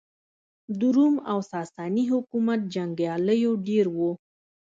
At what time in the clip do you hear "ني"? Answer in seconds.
1.95-2.03